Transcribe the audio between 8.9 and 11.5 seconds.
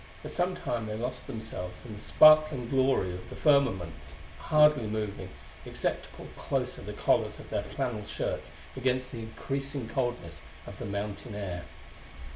the increasing coldness of the mountain